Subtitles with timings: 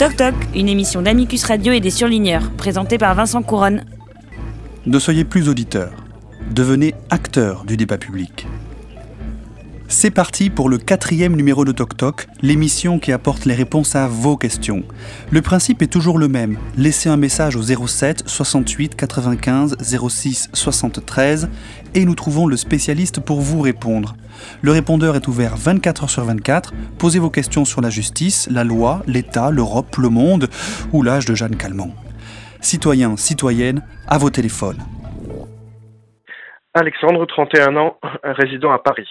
[0.00, 3.84] Toc Toc, une émission d'Amicus Radio et des surligneurs, présentée par Vincent Couronne.
[4.86, 5.92] Ne soyez plus auditeurs,
[6.50, 8.46] devenez acteurs du débat public.
[9.92, 14.36] C'est parti pour le quatrième numéro de Toc l'émission qui apporte les réponses à vos
[14.36, 14.84] questions.
[15.32, 16.58] Le principe est toujours le même.
[16.78, 19.76] Laissez un message au 07 68 95
[20.08, 21.50] 06 73
[21.96, 24.14] et nous trouvons le spécialiste pour vous répondre.
[24.62, 26.72] Le répondeur est ouvert 24 heures sur 24.
[26.96, 30.48] Posez vos questions sur la justice, la loi, l'État, l'Europe, le monde
[30.92, 31.92] ou l'âge de Jeanne Calment.
[32.60, 34.78] Citoyens, citoyennes, à vos téléphones.
[36.74, 39.08] Alexandre, 31 ans, résident à Paris.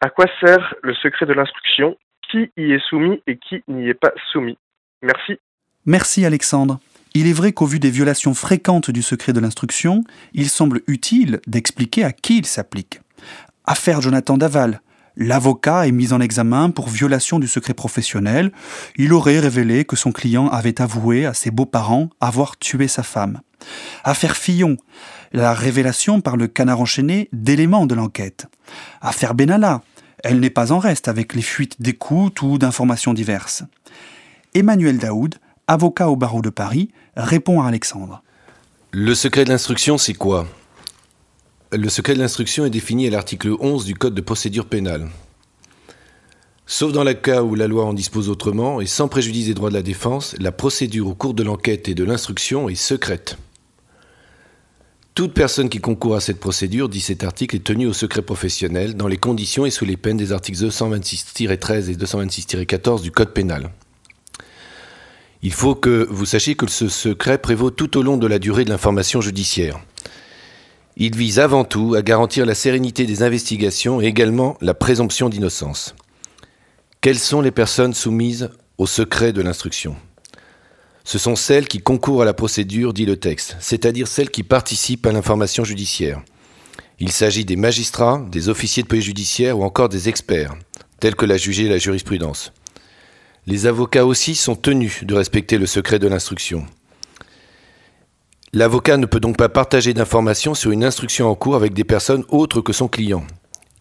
[0.00, 1.96] À quoi sert le secret de l'instruction?
[2.30, 4.58] Qui y est soumis et qui n'y est pas soumis?
[5.02, 5.38] Merci.
[5.86, 6.80] Merci Alexandre.
[7.14, 10.02] Il est vrai qu'au vu des violations fréquentes du secret de l'instruction,
[10.32, 13.00] il semble utile d'expliquer à qui il s'applique.
[13.64, 14.80] Affaire Jonathan Daval.
[15.16, 18.50] L'avocat est mis en examen pour violation du secret professionnel.
[18.96, 23.40] Il aurait révélé que son client avait avoué à ses beaux-parents avoir tué sa femme.
[24.02, 24.76] Affaire Fillon.
[25.32, 28.46] La révélation par le canard enchaîné d'éléments de l'enquête.
[29.00, 29.82] Affaire Benalla.
[30.24, 33.62] Elle n'est pas en reste avec les fuites d'écoute ou d'informations diverses.
[34.54, 35.34] Emmanuel Daoud,
[35.66, 38.22] avocat au barreau de Paris, répond à Alexandre.
[38.90, 40.46] Le secret de l'instruction, c'est quoi?
[41.72, 45.08] Le secret de l'instruction est défini à l'article 11 du Code de procédure pénale.
[46.66, 49.68] Sauf dans le cas où la loi en dispose autrement et sans préjudice des droits
[49.68, 53.36] de la défense, la procédure au cours de l'enquête et de l'instruction est secrète.
[55.14, 58.96] Toute personne qui concourt à cette procédure, dit cet article, est tenue au secret professionnel
[58.96, 63.70] dans les conditions et sous les peines des articles 226-13 et 226-14 du Code pénal.
[65.42, 68.64] Il faut que vous sachiez que ce secret prévaut tout au long de la durée
[68.64, 69.78] de l'information judiciaire.
[70.96, 75.94] Il vise avant tout à garantir la sérénité des investigations et également la présomption d'innocence.
[77.00, 79.94] Quelles sont les personnes soumises au secret de l'instruction?
[81.14, 85.06] Ce sont celles qui concourent à la procédure, dit le texte, c'est-à-dire celles qui participent
[85.06, 86.20] à l'information judiciaire.
[86.98, 90.56] Il s'agit des magistrats, des officiers de police judiciaire ou encore des experts,
[90.98, 92.52] tels que l'a jugé la jurisprudence.
[93.46, 96.66] Les avocats aussi sont tenus de respecter le secret de l'instruction.
[98.52, 102.24] L'avocat ne peut donc pas partager d'informations sur une instruction en cours avec des personnes
[102.28, 103.24] autres que son client.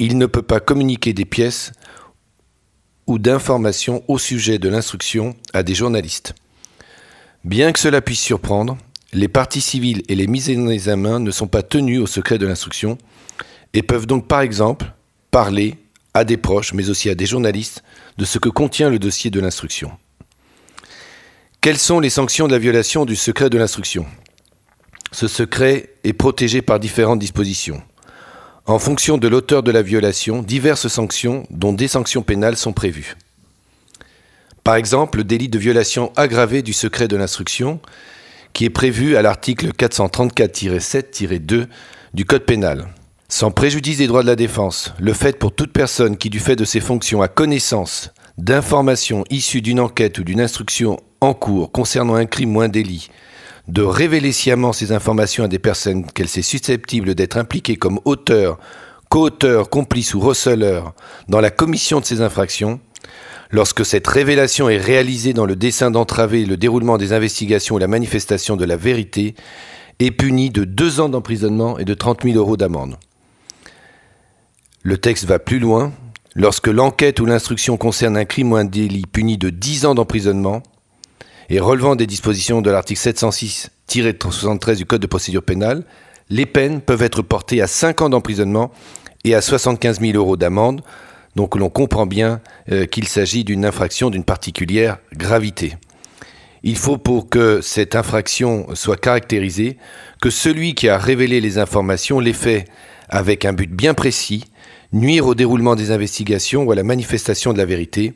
[0.00, 1.70] Il ne peut pas communiquer des pièces
[3.06, 6.34] ou d'informations au sujet de l'instruction à des journalistes.
[7.44, 8.76] Bien que cela puisse surprendre,
[9.12, 12.46] les parties civiles et les mises en examen ne sont pas tenues au secret de
[12.46, 12.98] l'instruction
[13.72, 14.92] et peuvent donc par exemple
[15.30, 15.78] parler
[16.12, 17.82] à des proches, mais aussi à des journalistes,
[18.18, 19.90] de ce que contient le dossier de l'instruction.
[21.62, 24.04] Quelles sont les sanctions de la violation du secret de l'instruction?
[25.12, 27.82] Ce secret est protégé par différentes dispositions.
[28.66, 33.16] En fonction de l'auteur de la violation, diverses sanctions, dont des sanctions pénales, sont prévues.
[34.64, 37.80] Par exemple, le délit de violation aggravée du secret de l'instruction,
[38.52, 41.66] qui est prévu à l'article 434-7-2
[42.14, 42.88] du Code pénal.
[43.28, 46.56] Sans préjudice des droits de la défense, le fait pour toute personne qui, du fait
[46.56, 52.14] de ses fonctions, a connaissance d'informations issues d'une enquête ou d'une instruction en cours concernant
[52.14, 53.08] un crime ou un délit,
[53.68, 58.58] de révéler sciemment ces informations à des personnes qu'elle sait susceptibles d'être impliquées comme auteurs,
[59.10, 60.94] co-auteurs, complices ou receleurs
[61.28, 62.80] dans la commission de ces infractions,
[63.52, 67.88] Lorsque cette révélation est réalisée dans le dessein d'entraver le déroulement des investigations ou la
[67.88, 69.34] manifestation de la vérité,
[69.98, 72.96] est punie de deux ans d'emprisonnement et de 30 000 euros d'amende.
[74.82, 75.92] Le texte va plus loin.
[76.34, 80.62] Lorsque l'enquête ou l'instruction concerne un crime ou un délit puni de 10 ans d'emprisonnement
[81.50, 85.84] et relevant des dispositions de l'article 706-73 du Code de procédure pénale,
[86.30, 88.70] les peines peuvent être portées à 5 ans d'emprisonnement
[89.24, 90.82] et à 75 000 euros d'amende,
[91.36, 95.76] donc l'on comprend bien euh, qu'il s'agit d'une infraction d'une particulière gravité.
[96.62, 99.78] Il faut pour que cette infraction soit caractérisée
[100.20, 102.66] que celui qui a révélé les informations l'ait fait
[103.08, 104.44] avec un but bien précis,
[104.92, 108.12] nuire au déroulement des investigations ou à la manifestation de la vérité.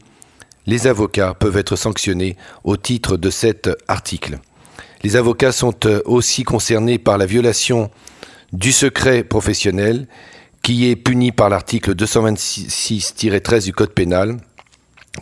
[0.66, 4.38] Les avocats peuvent être sanctionnés au titre de cet article.
[5.02, 7.90] Les avocats sont euh, aussi concernés par la violation
[8.52, 10.06] du secret professionnel
[10.64, 14.38] qui est puni par l'article 226-13 du Code pénal.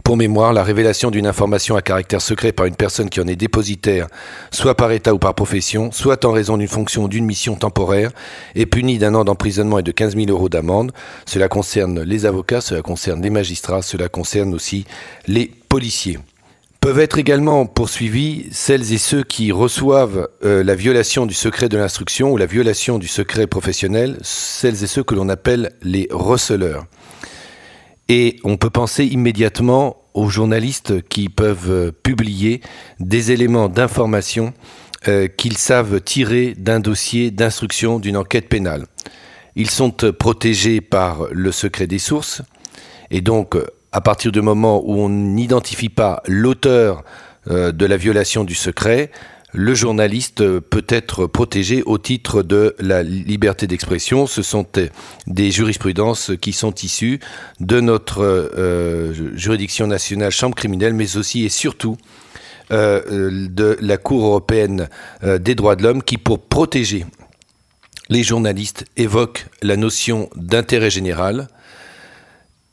[0.05, 3.35] Pour mémoire, la révélation d'une information à caractère secret par une personne qui en est
[3.35, 4.07] dépositaire,
[4.53, 8.13] soit par état ou par profession, soit en raison d'une fonction ou d'une mission temporaire,
[8.55, 10.93] est punie d'un an d'emprisonnement et de 15 000 euros d'amende.
[11.27, 14.87] Cela concerne les avocats, cela concerne les magistrats, cela concerne aussi
[15.27, 16.21] les policiers.
[16.83, 21.77] Peuvent être également poursuivis celles et ceux qui reçoivent euh, la violation du secret de
[21.77, 26.87] l'instruction ou la violation du secret professionnel, celles et ceux que l'on appelle les receleurs.
[28.09, 32.61] Et on peut penser immédiatement aux journalistes qui peuvent publier
[32.99, 34.53] des éléments d'information
[35.37, 38.87] qu'ils savent tirer d'un dossier d'instruction d'une enquête pénale.
[39.55, 42.43] Ils sont protégés par le secret des sources
[43.13, 43.57] et donc
[43.93, 47.05] à partir du moment où on n'identifie pas l'auteur
[47.47, 49.11] de la violation du secret,
[49.53, 54.27] le journaliste peut être protégé au titre de la liberté d'expression.
[54.27, 54.67] Ce sont
[55.27, 57.21] des jurisprudences qui sont issues
[57.61, 61.99] de notre euh, juridiction nationale, chambre criminelle, mais aussi et surtout
[62.71, 64.89] euh, de la Cour européenne
[65.23, 67.05] euh, des droits de l'homme qui, pour protéger
[68.09, 71.49] les journalistes, évoque la notion d'intérêt général,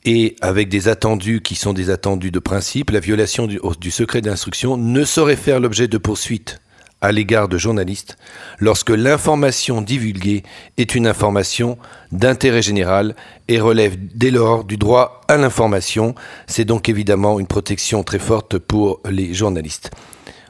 [0.04, 4.20] et avec des attendus qui sont des attendus de principe, la violation du, du secret
[4.20, 6.60] d'instruction ne saurait faire l'objet de poursuites
[7.00, 8.16] à l'égard de journalistes
[8.58, 10.42] lorsque l'information divulguée
[10.76, 11.78] est une information
[12.12, 13.14] d'intérêt général
[13.48, 16.14] et relève dès lors du droit à l'information.
[16.46, 19.90] C'est donc évidemment une protection très forte pour les journalistes.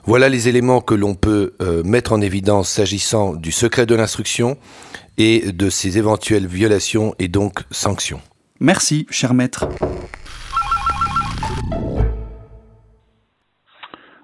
[0.05, 4.57] Voilà les éléments que l'on peut euh, mettre en évidence s'agissant du secret de l'instruction
[5.19, 8.21] et de ses éventuelles violations et donc sanctions.
[8.63, 9.67] Merci, cher maître.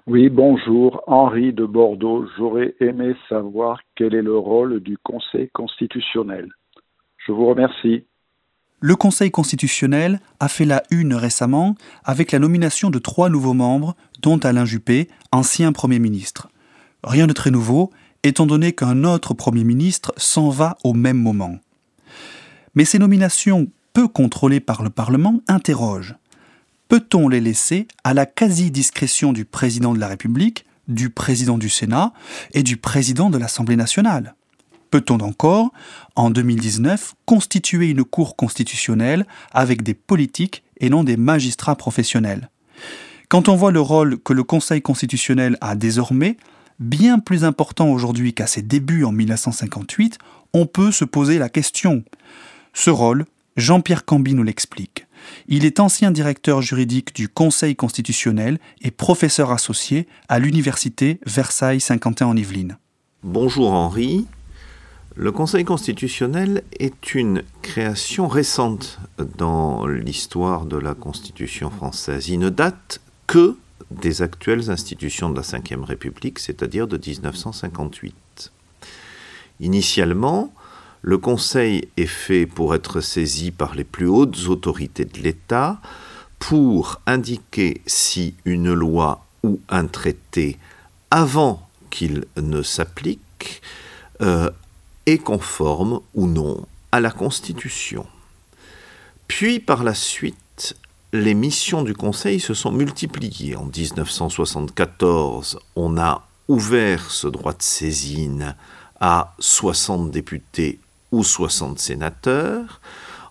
[0.05, 2.27] Oui, bonjour, Henri de Bordeaux.
[2.37, 6.49] J'aurais aimé savoir quel est le rôle du Conseil constitutionnel.
[7.25, 8.05] Je vous remercie.
[8.79, 11.73] Le Conseil constitutionnel a fait la une récemment
[12.03, 16.47] avec la nomination de trois nouveaux membres, dont Alain Juppé, ancien Premier ministre.
[17.03, 17.89] Rien de très nouveau,
[18.21, 21.55] étant donné qu'un autre Premier ministre s'en va au même moment.
[22.75, 23.67] Mais ces nominations
[23.97, 26.13] peu contrôlées par le Parlement interrogent.
[26.87, 32.13] Peut-on les laisser à la quasi-discrétion du président de la République, du président du Sénat
[32.53, 34.35] et du président de l'Assemblée nationale?
[34.91, 35.71] Peut-on encore,
[36.15, 42.51] en 2019, constituer une Cour constitutionnelle avec des politiques et non des magistrats professionnels?
[43.29, 46.37] Quand on voit le rôle que le Conseil constitutionnel a désormais,
[46.77, 50.19] bien plus important aujourd'hui qu'à ses débuts en 1958,
[50.53, 52.03] on peut se poser la question.
[52.75, 53.25] Ce rôle,
[53.57, 55.07] Jean-Pierre Camby nous l'explique.
[55.47, 62.37] Il est ancien directeur juridique du Conseil constitutionnel et professeur associé à l'Université Versailles-Saint-Quentin en
[62.37, 62.77] Yvelines.
[63.23, 64.27] Bonjour Henri.
[65.15, 68.99] Le Conseil constitutionnel est une création récente
[69.39, 72.29] dans l'histoire de la Constitution française.
[72.29, 73.57] Il ne date que
[73.89, 78.51] des actuelles institutions de la Ve République, c'est-à-dire de 1958.
[79.61, 80.53] Initialement,
[81.01, 85.79] le Conseil est fait pour être saisi par les plus hautes autorités de l'État
[86.39, 90.57] pour indiquer si une loi ou un traité,
[91.11, 93.61] avant qu'il ne s'applique,
[94.21, 94.49] euh,
[95.05, 98.05] est conforme ou non à la Constitution.
[99.27, 100.75] Puis par la suite,
[101.13, 103.55] les missions du Conseil se sont multipliées.
[103.55, 108.55] En 1974, on a ouvert ce droit de saisine
[108.99, 110.79] à 60 députés
[111.11, 112.81] ou 60 sénateurs.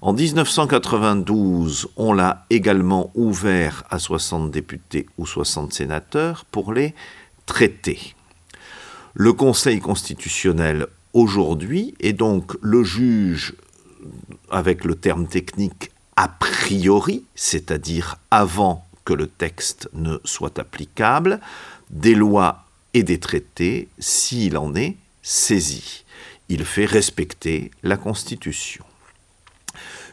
[0.03, 6.95] En 1992, on l'a également ouvert à 60 députés ou 60 sénateurs pour les
[7.47, 8.15] traités.
[9.15, 13.55] Le Conseil constitutionnel aujourd'hui est donc le juge,
[14.51, 21.41] avec le terme technique a priori, c'est-à-dire avant que le texte ne soit applicable,
[21.91, 22.65] des lois
[22.95, 26.05] et des traités s'il en est saisi
[26.49, 28.85] il fait respecter la Constitution.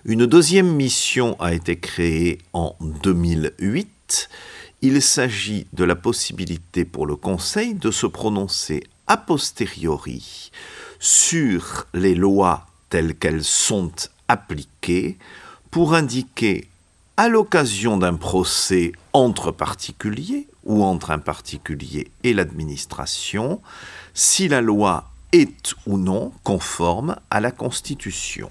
[0.05, 4.29] Une deuxième mission a été créée en 2008.
[4.81, 10.51] Il s'agit de la possibilité pour le Conseil de se prononcer a posteriori
[10.99, 13.91] sur les lois telles qu'elles sont
[14.27, 15.17] appliquées
[15.71, 16.67] pour indiquer
[17.15, 23.61] à l'occasion d'un procès entre particuliers ou entre un particulier et l'administration
[24.13, 28.49] si la loi est ou non conforme à la Constitution.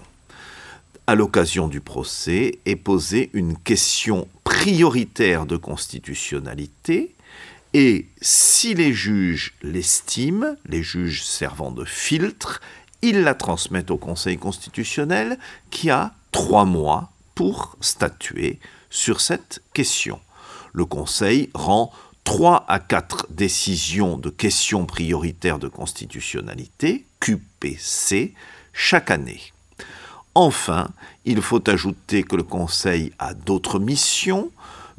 [1.06, 7.14] À l'occasion du procès est posée une question prioritaire de constitutionnalité
[7.74, 12.60] et si les juges l'estiment, les juges servant de filtre,
[13.00, 15.38] ils la transmettent au Conseil constitutionnel
[15.70, 18.60] qui a trois mois pour statuer
[18.90, 20.20] sur cette question.
[20.72, 21.92] Le Conseil rend
[22.24, 28.34] 3 à 4 décisions de questions prioritaires de constitutionnalité, QPC,
[28.72, 29.40] chaque année.
[30.34, 30.88] Enfin,
[31.24, 34.50] il faut ajouter que le Conseil a d'autres missions.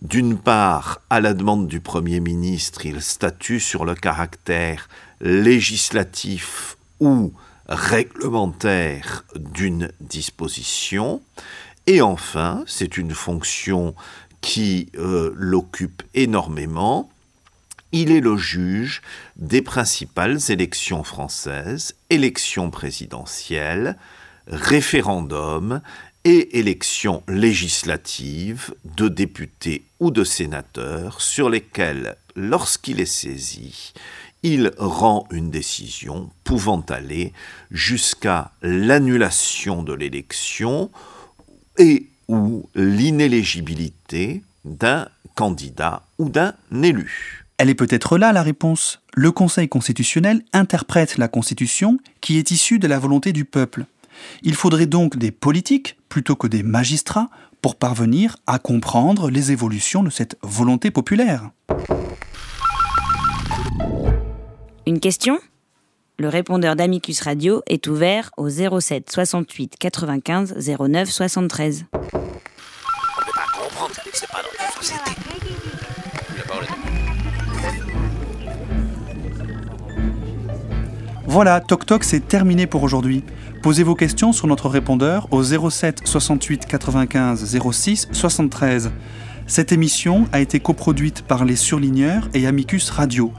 [0.02, 4.90] D'une part, à la demande du Premier ministre, il statue sur le caractère
[5.22, 7.34] législatif ou
[7.68, 11.22] réglementaire d'une disposition.
[11.88, 13.96] Et enfin, c'est une fonction
[14.42, 17.10] qui euh, l'occupe énormément.
[17.96, 19.04] Il est le juge
[19.36, 23.98] des principales élections françaises, élections présidentielles,
[24.48, 25.80] référendums
[26.26, 33.94] et élections législatives de députés ou de sénateurs sur lesquels, lorsqu'il est saisi,
[34.42, 37.32] il rend une décision pouvant aller
[37.70, 40.90] jusqu'à l'annulation de l'élection
[41.78, 47.43] et ou l'inéligibilité d'un candidat ou d'un élu.
[47.58, 49.02] Elle est peut-être là la réponse.
[49.14, 53.86] Le Conseil constitutionnel interprète la Constitution qui est issue de la volonté du peuple.
[54.42, 57.30] Il faudrait donc des politiques plutôt que des magistrats
[57.62, 61.52] pour parvenir à comprendre les évolutions de cette volonté populaire.
[64.86, 65.40] Une question?
[66.20, 71.86] Le répondeur d'Amicus Radio est ouvert au 07 68 95 09 73.
[81.34, 83.24] Voilà, Toc Toc, c'est terminé pour aujourd'hui.
[83.64, 88.92] Posez vos questions sur notre répondeur au 07 68 95 06 73.
[89.48, 93.34] Cette émission a été coproduite par les Surligneurs et Amicus Radio.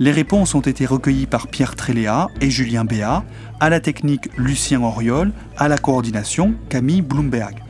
[0.00, 3.22] Les réponses ont été recueillies par Pierre Tréléa et Julien Béat,
[3.60, 7.62] à la technique Lucien Auriol, à la coordination Camille Bloomberg.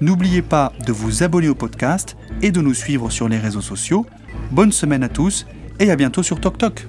[0.00, 4.06] N'oubliez pas de vous abonner au podcast et de nous suivre sur les réseaux sociaux.
[4.52, 5.44] Bonne semaine à tous
[5.80, 6.86] et à bientôt sur TokTok.